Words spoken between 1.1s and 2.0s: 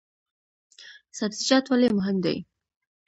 سبزیجات ولې